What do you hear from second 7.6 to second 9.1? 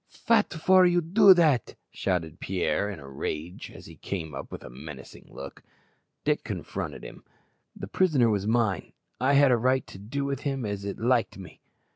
"The prisoner was mine.